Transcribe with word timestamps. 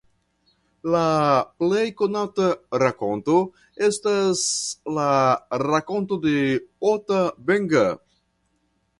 La 0.93 1.01
plej 1.63 1.81
konata 1.97 2.47
rakonto 2.83 3.35
estas 3.87 4.41
la 4.95 5.05
rakonto 5.63 6.17
de 6.25 6.33
Ota 6.93 7.21
Benga. 7.51 7.85